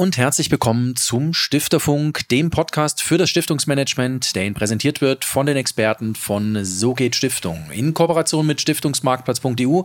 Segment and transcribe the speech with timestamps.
[0.00, 5.44] Und herzlich willkommen zum Stifterfunk, dem Podcast für das Stiftungsmanagement, der Ihnen präsentiert wird von
[5.44, 9.82] den Experten von So geht Stiftung in Kooperation mit Stiftungsmarktplatz.eu.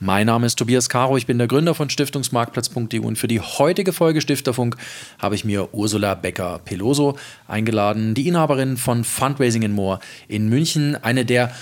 [0.00, 3.92] Mein Name ist Tobias Caro, ich bin der Gründer von Stiftungsmarktplatz.eu und für die heutige
[3.92, 4.76] Folge Stifterfunk
[5.20, 7.16] habe ich mir Ursula Becker-Peloso
[7.46, 11.52] eingeladen, die Inhaberin von Fundraising in Moor in München, eine der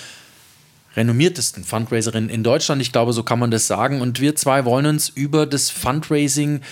[0.97, 2.83] renommiertesten Fundraiserinnen in Deutschland.
[2.83, 4.01] Ich glaube, so kann man das sagen.
[4.01, 6.63] Und wir zwei wollen uns über das Fundraising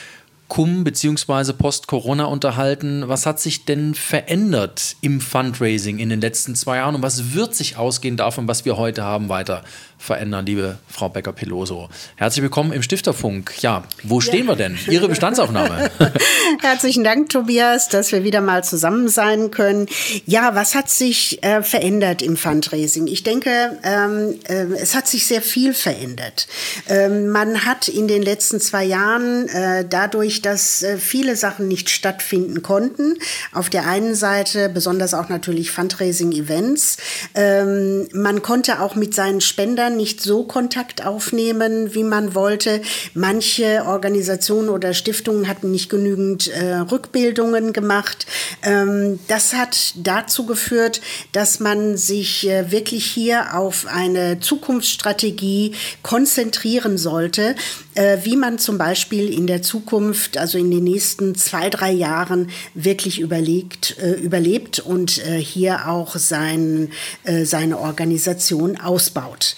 [0.49, 1.53] cum bzw.
[1.53, 3.05] post-Corona unterhalten.
[3.07, 7.55] Was hat sich denn verändert im Fundraising in den letzten zwei Jahren und was wird
[7.55, 9.63] sich ausgehend davon, was wir heute haben, weiter
[9.99, 11.89] verändern, liebe Frau Becker-Peloso?
[12.17, 13.63] Herzlich willkommen im Stifterfunk.
[13.63, 14.53] Ja, wo stehen ja.
[14.53, 14.79] wir denn?
[14.89, 15.91] Ihre Bestandsaufnahme.
[16.61, 19.87] Herzlichen Dank, Tobias, dass wir wieder mal zusammen sein können.
[20.25, 23.07] Ja, was hat sich äh, verändert im Fundraising?
[23.07, 26.47] Ich denke, ähm, äh, es hat sich sehr viel verändert.
[26.89, 31.91] Ähm, man hat in den letzten zwei Jahren äh, dadurch dass äh, viele Sachen nicht
[31.91, 33.19] stattfinden konnten.
[33.53, 36.97] Auf der einen Seite besonders auch natürlich Fundraising-Events.
[37.35, 42.83] Ähm, man konnte auch mit seinen Spendern nicht so Kontakt aufnehmen, wie man wollte.
[43.15, 48.27] Manche Organisationen oder Stiftungen hatten nicht genügend äh, Rückbildungen gemacht.
[48.63, 51.01] Ähm, das hat dazu geführt,
[51.33, 57.55] dass man sich äh, wirklich hier auf eine Zukunftsstrategie konzentrieren sollte,
[57.95, 62.51] äh, wie man zum Beispiel in der Zukunft, also in den nächsten zwei, drei Jahren
[62.75, 66.91] wirklich überlegt, äh, überlebt und äh, hier auch sein,
[67.25, 69.57] äh, seine Organisation ausbaut.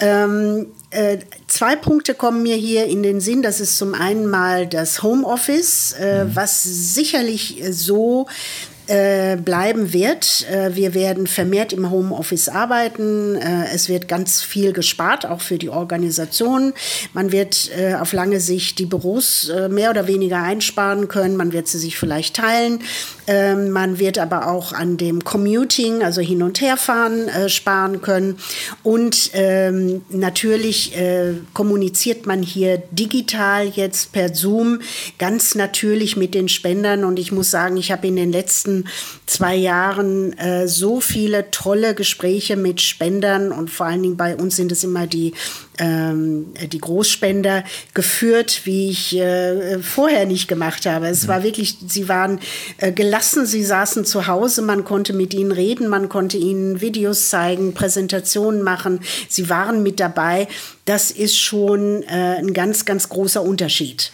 [0.00, 3.42] Ähm, äh, zwei Punkte kommen mir hier in den Sinn.
[3.42, 6.36] Das ist zum einen mal das Homeoffice, äh, mhm.
[6.36, 8.26] was sicherlich so
[8.88, 10.46] äh, bleiben wird.
[10.50, 13.36] Äh, wir werden vermehrt im Homeoffice arbeiten.
[13.36, 16.72] Äh, es wird ganz viel gespart, auch für die Organisation.
[17.12, 21.36] Man wird äh, auf lange Sicht die Büros äh, mehr oder weniger einsparen können.
[21.36, 22.80] Man wird sie sich vielleicht teilen.
[23.26, 28.38] Ähm, man wird aber auch an dem Commuting, also hin und herfahren, sparen können.
[28.82, 30.94] Und ähm, natürlich
[31.52, 34.80] kommuniziert man hier digital jetzt per Zoom
[35.18, 37.04] ganz natürlich mit den Spendern.
[37.04, 38.77] Und ich muss sagen, ich habe in den letzten
[39.26, 44.56] zwei Jahren äh, so viele tolle Gespräche mit Spendern und vor allen Dingen bei uns
[44.56, 45.34] sind es immer die,
[45.78, 51.08] ähm, die Großspender geführt, wie ich äh, vorher nicht gemacht habe.
[51.08, 52.40] Es war wirklich, sie waren
[52.78, 57.30] äh, gelassen, sie saßen zu Hause, man konnte mit ihnen reden, man konnte ihnen Videos
[57.30, 60.48] zeigen, Präsentationen machen, sie waren mit dabei.
[60.84, 64.10] Das ist schon äh, ein ganz, ganz großer Unterschied.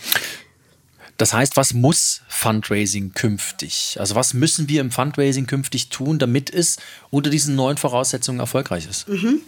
[1.17, 3.97] Das heißt, was muss Fundraising künftig?
[4.01, 6.77] Also was müssen wir im Fundraising künftig tun, damit es
[7.11, 9.09] unter diesen neuen Voraussetzungen erfolgreich ist?
[9.09, 9.41] Mhm.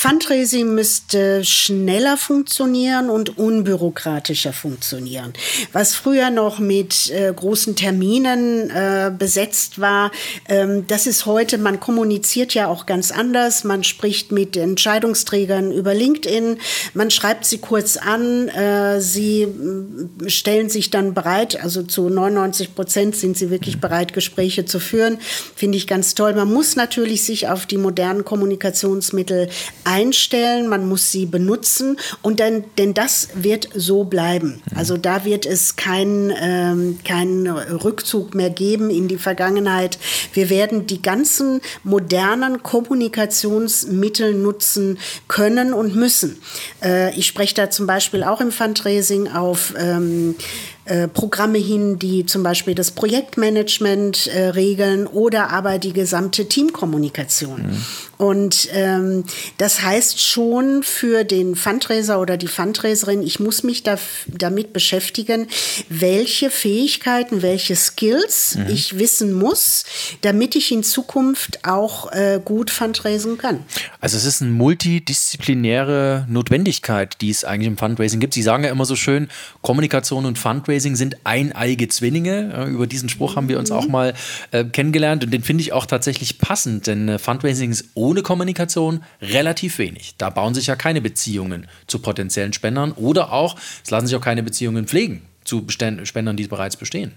[0.00, 5.34] Fundraising müsste schneller funktionieren und unbürokratischer funktionieren.
[5.74, 10.10] Was früher noch mit äh, großen Terminen äh, besetzt war,
[10.48, 13.62] ähm, das ist heute, man kommuniziert ja auch ganz anders.
[13.62, 16.56] Man spricht mit Entscheidungsträgern über LinkedIn,
[16.94, 22.74] man schreibt sie kurz an, äh, sie äh, stellen sich dann bereit, also zu 99
[22.74, 25.18] Prozent sind sie wirklich bereit, Gespräche zu führen.
[25.54, 26.32] Finde ich ganz toll.
[26.32, 29.50] Man muss natürlich sich auf die modernen Kommunikationsmittel
[29.90, 34.62] einstellen, man muss sie benutzen und dann, denn das wird so bleiben.
[34.74, 39.98] Also da wird es keinen ähm, keinen Rückzug mehr geben in die Vergangenheit.
[40.32, 46.40] Wir werden die ganzen modernen Kommunikationsmittel nutzen können und müssen.
[46.82, 50.36] Äh, ich spreche da zum Beispiel auch im Fundraising auf ähm,
[50.84, 57.62] äh, Programme hin, die zum Beispiel das Projektmanagement äh, regeln oder aber die gesamte Teamkommunikation.
[57.62, 57.82] Mhm.
[58.20, 59.24] Und ähm,
[59.56, 65.46] das heißt schon für den Fundraiser oder die Fundraiserin, ich muss mich da, damit beschäftigen,
[65.88, 68.66] welche Fähigkeiten, welche Skills mhm.
[68.68, 69.86] ich wissen muss,
[70.20, 73.64] damit ich in Zukunft auch äh, gut fundraisen kann.
[74.02, 78.34] Also es ist eine multidisziplinäre Notwendigkeit, die es eigentlich im Fundraising gibt.
[78.34, 79.28] Sie sagen ja immer so schön,
[79.62, 82.66] Kommunikation und Fundraising sind eineige Zwillinge.
[82.68, 83.92] Über diesen Spruch haben wir uns auch mhm.
[83.92, 84.14] mal
[84.50, 88.22] äh, kennengelernt und den finde ich auch tatsächlich passend, denn äh, Fundraising ist ohne ohne
[88.22, 90.16] Kommunikation relativ wenig.
[90.18, 94.20] Da bauen sich ja keine Beziehungen zu potenziellen Spendern oder auch, es lassen sich auch
[94.20, 97.10] keine Beziehungen pflegen zu Spendern, die bereits bestehen.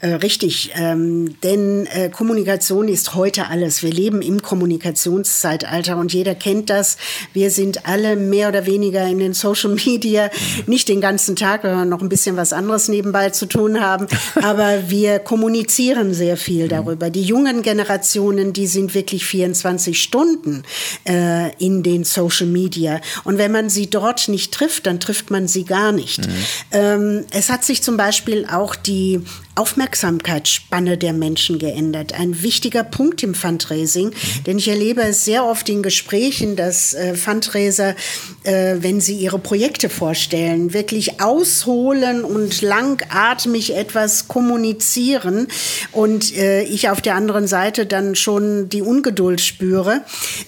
[0.00, 3.82] Äh, richtig, ähm, denn äh, Kommunikation ist heute alles.
[3.82, 6.96] Wir leben im Kommunikationszeitalter und jeder kennt das.
[7.34, 10.30] Wir sind alle mehr oder weniger in den Social Media,
[10.66, 14.06] nicht den ganzen Tag, weil wir noch ein bisschen was anderes nebenbei zu tun haben,
[14.42, 16.70] aber wir kommunizieren sehr viel mhm.
[16.70, 17.10] darüber.
[17.10, 20.62] Die jungen Generationen, die sind wirklich 24 Stunden
[21.06, 25.48] äh, in den Social Media und wenn man sie dort nicht trifft, dann trifft man
[25.48, 26.26] sie gar nicht.
[26.26, 26.32] Mhm.
[26.72, 29.20] Ähm, es hat hat sich zum Beispiel auch die
[29.56, 32.12] Aufmerksamkeitsspanne der Menschen geändert.
[32.12, 34.44] Ein wichtiger Punkt im Fundraising, mhm.
[34.46, 37.96] denn ich erlebe es sehr oft in Gesprächen, dass äh, Fundraiser,
[38.44, 45.48] äh, wenn sie ihre Projekte vorstellen, wirklich ausholen und langatmig etwas kommunizieren
[45.90, 50.02] und äh, ich auf der anderen Seite dann schon die Ungeduld spüre.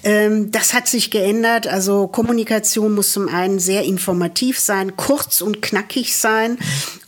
[0.05, 1.67] Ähm, das hat sich geändert.
[1.67, 6.57] Also Kommunikation muss zum einen sehr informativ sein, kurz und knackig sein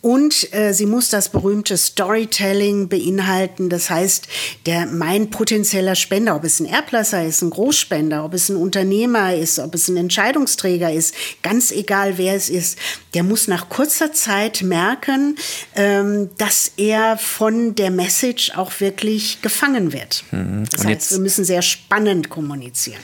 [0.03, 3.69] und äh, sie muss das berühmte Storytelling beinhalten.
[3.69, 4.27] Das heißt,
[4.65, 9.33] der, mein potenzieller Spender, ob es ein Erblasser ist, ein Großspender, ob es ein Unternehmer
[9.33, 12.77] ist, ob es ein Entscheidungsträger ist, ganz egal wer es ist,
[13.13, 15.37] der muss nach kurzer Zeit merken,
[15.75, 20.25] ähm, dass er von der Message auch wirklich gefangen wird.
[20.31, 20.65] Mhm.
[20.69, 22.99] Das heißt, wir müssen sehr spannend kommunizieren.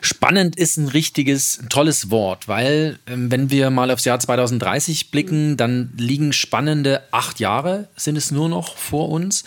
[0.00, 5.56] Spannend ist ein richtiges, tolles Wort, weil ähm, wenn wir mal aufs Jahr 2030 blicken,
[5.56, 9.44] dann liegen spannende acht Jahre sind es nur noch vor uns.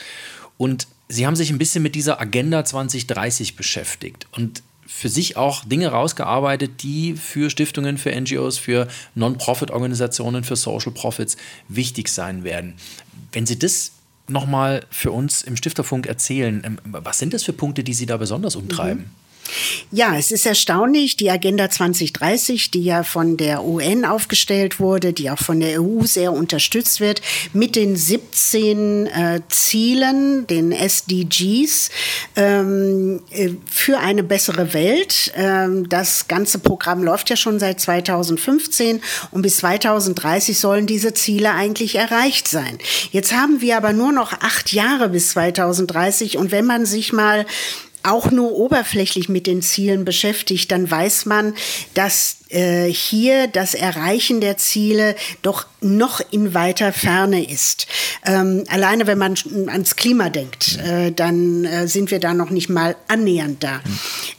[0.57, 5.65] Und Sie haben sich ein bisschen mit dieser Agenda 2030 beschäftigt und für sich auch
[5.65, 11.37] Dinge rausgearbeitet, die für Stiftungen, für NGOs, für Non-Profit-Organisationen, für Social Profits
[11.67, 12.75] wichtig sein werden.
[13.31, 13.91] Wenn Sie das
[14.27, 18.17] nochmal für uns im Stifterfunk erzählen, ähm, was sind das für Punkte, die Sie da
[18.17, 19.03] besonders umtreiben?
[19.03, 19.28] Mhm.
[19.91, 25.29] Ja, es ist erstaunlich, die Agenda 2030, die ja von der UN aufgestellt wurde, die
[25.29, 27.21] auch von der EU sehr unterstützt wird,
[27.53, 31.89] mit den 17 äh, Zielen, den SDGs,
[32.35, 35.31] ähm, äh, für eine bessere Welt.
[35.35, 39.01] Ähm, das ganze Programm läuft ja schon seit 2015
[39.31, 42.77] und bis 2030 sollen diese Ziele eigentlich erreicht sein.
[43.11, 47.45] Jetzt haben wir aber nur noch acht Jahre bis 2030 und wenn man sich mal
[48.03, 51.53] auch nur oberflächlich mit den Zielen beschäftigt, dann weiß man,
[51.93, 57.87] dass äh, hier das Erreichen der Ziele doch noch in weiter Ferne ist.
[58.25, 59.35] Ähm, alleine wenn man
[59.67, 63.81] ans Klima denkt, äh, dann äh, sind wir da noch nicht mal annähernd da.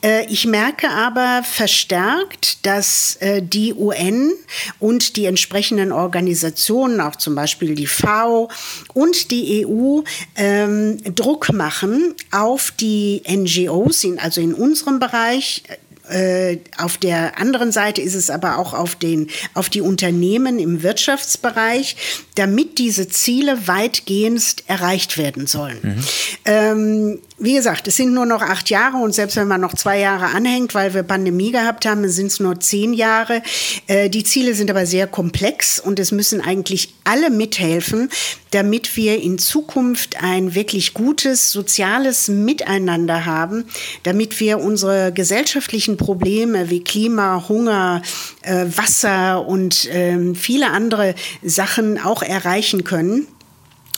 [0.03, 4.33] Äh, ich merke aber verstärkt, dass äh, die UN
[4.79, 8.51] und die entsprechenden Organisationen, auch zum Beispiel die FAO
[8.93, 10.01] und die EU,
[10.37, 15.63] ähm, Druck machen auf die NGOs, also in unserem Bereich,
[16.11, 20.83] äh, auf der anderen Seite ist es aber auch auf, den, auf die Unternehmen im
[20.83, 21.97] Wirtschaftsbereich,
[22.35, 25.79] damit diese Ziele weitgehend erreicht werden sollen.
[25.83, 26.05] Mhm.
[26.45, 29.99] Ähm, wie gesagt, es sind nur noch acht Jahre und selbst wenn man noch zwei
[29.99, 33.43] Jahre anhängt, weil wir Pandemie gehabt haben, sind es nur zehn Jahre.
[33.87, 38.11] Äh, die Ziele sind aber sehr komplex und es müssen eigentlich alle mithelfen,
[38.51, 43.65] damit wir in Zukunft ein wirklich gutes soziales Miteinander haben,
[44.03, 48.03] damit wir unsere gesellschaftlichen Probleme wie Klima, Hunger,
[48.43, 53.27] äh, Wasser und äh, viele andere Sachen auch erreichen können.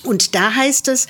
[0.04, 1.06] Und da heißt es,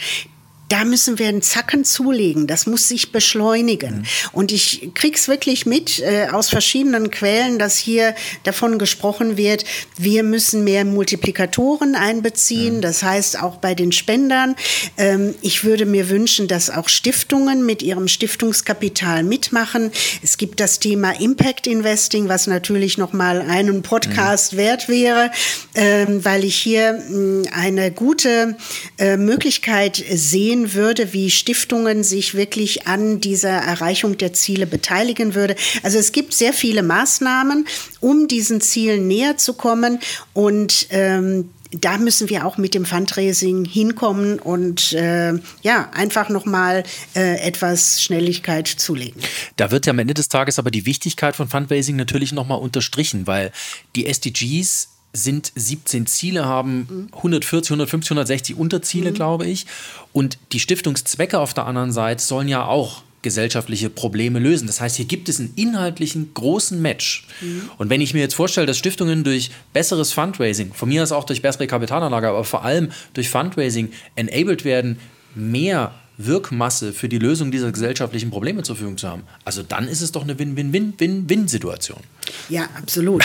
[0.73, 2.47] da müssen wir einen Zacken zulegen.
[2.47, 3.99] Das muss sich beschleunigen.
[3.99, 4.05] Mhm.
[4.32, 8.14] Und ich krieg's wirklich mit äh, aus verschiedenen Quellen, dass hier
[8.44, 9.67] davon gesprochen wird,
[9.99, 12.76] wir müssen mehr Multiplikatoren einbeziehen.
[12.76, 12.81] Mhm.
[12.81, 14.56] Das heißt auch bei den Spendern.
[14.97, 19.91] Ähm, ich würde mir wünschen, dass auch Stiftungen mit ihrem Stiftungskapital mitmachen.
[20.22, 24.56] Es gibt das Thema Impact Investing, was natürlich noch mal einen Podcast mhm.
[24.56, 25.31] wert wäre,
[25.75, 28.56] ähm, weil ich hier mh, hm, eine gute
[28.98, 35.35] äh, Möglichkeit sehen sehen würde, wie Stiftungen sich wirklich an dieser Erreichung der Ziele beteiligen
[35.35, 35.57] würde.
[35.83, 37.67] Also es gibt sehr viele Maßnahmen,
[38.01, 39.99] um diesen Zielen näher zu kommen
[40.35, 46.83] und ähm, da müssen wir auch mit dem Fundraising hinkommen und äh, ja, einfach nochmal
[47.17, 49.23] äh, etwas Schnelligkeit zulegen.
[49.57, 53.27] Da wird ja am Ende des Tages aber die Wichtigkeit von Fundraising natürlich nochmal unterstrichen,
[53.27, 53.53] weil
[53.97, 59.15] die SDGs sind 17 Ziele, haben 140, 150, 160 Unterziele, mhm.
[59.15, 59.67] glaube ich.
[60.13, 64.67] Und die Stiftungszwecke auf der anderen Seite sollen ja auch gesellschaftliche Probleme lösen.
[64.67, 67.27] Das heißt, hier gibt es einen inhaltlichen großen Match.
[67.41, 67.71] Mhm.
[67.79, 71.25] Und wenn ich mir jetzt vorstelle, dass Stiftungen durch besseres Fundraising, von mir aus auch
[71.25, 74.99] durch bessere Kapitalanlage, aber vor allem durch Fundraising enabled werden,
[75.35, 80.03] mehr Wirkmasse für die Lösung dieser gesellschaftlichen Probleme zur Verfügung zu haben, also dann ist
[80.03, 82.01] es doch eine Win-Win-Win-Win-Win-Situation.
[82.49, 83.25] Ja, absolut.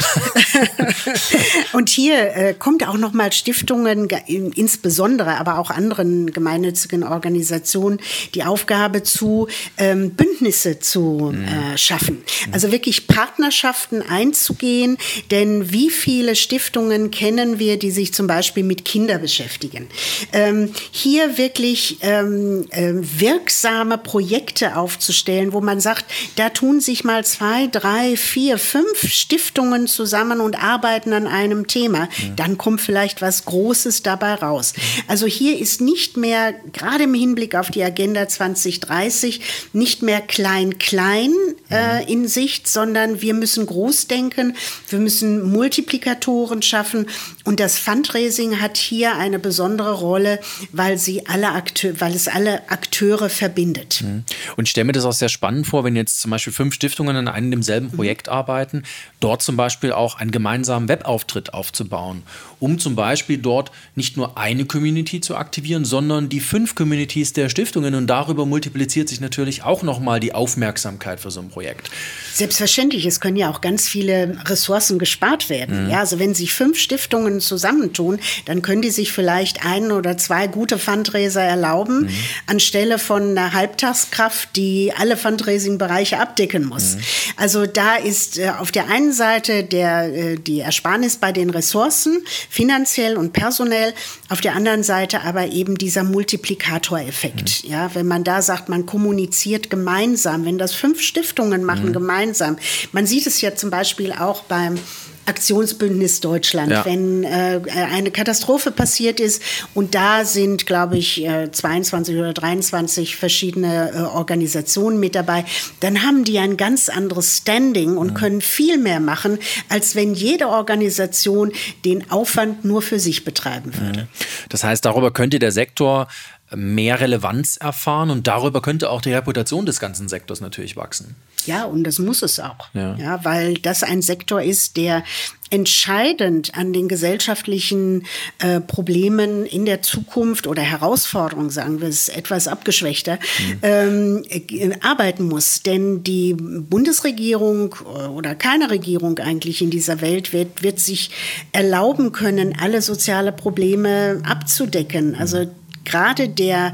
[1.73, 7.99] und hier äh, kommt auch nochmal Stiftungen, insbesondere, aber auch anderen gemeinnützigen Organisationen,
[8.35, 9.47] die Aufgabe zu,
[9.77, 11.43] ähm, Bündnisse zu mhm.
[11.43, 12.23] äh, schaffen.
[12.51, 14.97] Also wirklich Partnerschaften einzugehen,
[15.31, 19.87] denn wie viele Stiftungen kennen wir, die sich zum Beispiel mit Kindern beschäftigen?
[20.33, 26.05] Ähm, hier wirklich ähm, äh, wirksame Projekte aufzustellen, wo man sagt,
[26.35, 31.67] da tun sich mal zwei, drei, vier, fünf fünf Stiftungen zusammen und arbeiten an einem
[31.67, 32.07] Thema, ja.
[32.35, 34.73] dann kommt vielleicht was Großes dabei raus.
[35.07, 39.41] Also hier ist nicht mehr, gerade im Hinblick auf die Agenda 2030,
[39.73, 41.33] nicht mehr klein-klein
[41.69, 44.55] äh, in Sicht, sondern wir müssen groß denken,
[44.89, 47.07] wir müssen Multiplikatoren schaffen
[47.43, 50.39] und das Fundraising hat hier eine besondere Rolle,
[50.71, 54.01] weil sie alle Akteur, weil es alle Akteure verbindet.
[54.01, 54.23] Mhm.
[54.55, 57.15] Und ich stelle mir das auch sehr spannend vor, wenn jetzt zum Beispiel fünf Stiftungen
[57.15, 58.33] an einem demselben Projekt mhm.
[58.33, 58.83] arbeiten,
[59.19, 62.23] dort zum Beispiel auch einen gemeinsamen Webauftritt aufzubauen,
[62.59, 67.49] um zum Beispiel dort nicht nur eine Community zu aktivieren, sondern die fünf Communities der
[67.49, 71.89] Stiftungen und darüber multipliziert sich natürlich auch nochmal die Aufmerksamkeit für so ein Projekt.
[72.33, 75.85] Selbstverständlich, es können ja auch ganz viele Ressourcen gespart werden.
[75.85, 75.91] Mhm.
[75.91, 80.47] Ja, also wenn sich fünf Stiftungen zusammentun, dann können die sich vielleicht ein oder zwei
[80.47, 82.09] gute Fundraiser erlauben, mhm.
[82.45, 86.95] anstelle von einer Halbtagskraft, die alle Fundraising-Bereiche abdecken muss.
[86.95, 87.01] Mhm.
[87.37, 92.23] Also da ist äh, auf der einen Seite der, äh, die Ersparnis bei den Ressourcen,
[92.49, 93.93] finanziell und personell,
[94.29, 97.63] auf der anderen Seite aber eben dieser Multiplikatoreffekt.
[97.63, 97.71] Mhm.
[97.71, 101.93] Ja, wenn man da sagt, man kommuniziert gemeinsam, wenn das fünf Stiftungen machen mhm.
[101.93, 102.57] gemeinsam.
[102.91, 104.79] Man sieht es ja zum Beispiel auch beim
[105.27, 106.85] Aktionsbündnis Deutschland, ja.
[106.85, 109.41] wenn äh, eine Katastrophe passiert ist
[109.73, 115.45] und da sind, glaube ich, äh, 22 oder 23 verschiedene äh, Organisationen mit dabei,
[115.81, 118.13] dann haben die ein ganz anderes Standing und mhm.
[118.15, 119.37] können viel mehr machen,
[119.69, 121.51] als wenn jede Organisation
[121.83, 124.01] den Aufwand nur für sich betreiben würde.
[124.01, 124.07] Mhm.
[124.49, 126.07] Das heißt, darüber könnte der Sektor
[126.55, 131.15] mehr Relevanz erfahren und darüber könnte auch die Reputation des ganzen Sektors natürlich wachsen.
[131.45, 132.69] Ja, und das muss es auch.
[132.73, 132.95] Ja.
[132.95, 135.03] ja, weil das ein Sektor ist, der
[135.49, 138.05] entscheidend an den gesellschaftlichen
[138.39, 143.59] äh, Problemen in der Zukunft oder Herausforderungen, sagen wir es etwas abgeschwächter, mhm.
[143.61, 145.63] ähm, äh, arbeiten muss.
[145.63, 151.11] Denn die Bundesregierung äh, oder keine Regierung eigentlich in dieser Welt wird, wird sich
[151.53, 155.15] erlauben können, alle soziale Probleme abzudecken.
[155.15, 155.47] Also
[155.87, 156.73] gerade der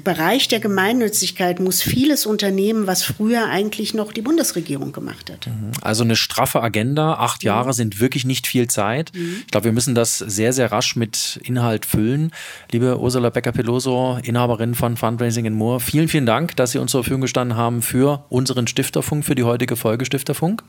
[0.00, 5.48] Bereich der Gemeinnützigkeit muss vieles unternehmen, was früher eigentlich noch die Bundesregierung gemacht hat.
[5.48, 5.72] Mhm.
[5.82, 7.14] Also eine straffe Agenda.
[7.14, 7.72] Acht Jahre mhm.
[7.72, 9.12] sind wirklich nicht viel Zeit.
[9.14, 9.36] Mhm.
[9.40, 12.32] Ich glaube, wir müssen das sehr, sehr rasch mit Inhalt füllen.
[12.70, 17.02] Liebe Ursula Becker-Peloso, Inhaberin von Fundraising in Moor, vielen, vielen Dank, dass Sie uns zur
[17.02, 20.62] Verfügung gestanden haben für unseren Stifterfunk, für die heutige Folge Stifterfunk.